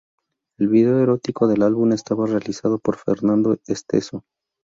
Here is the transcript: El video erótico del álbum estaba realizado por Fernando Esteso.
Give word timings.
El 0.57 0.67
video 0.69 0.97
erótico 0.99 1.45
del 1.47 1.61
álbum 1.61 1.91
estaba 1.91 2.25
realizado 2.25 2.79
por 2.79 2.95
Fernando 2.97 3.59
Esteso. 3.67 4.25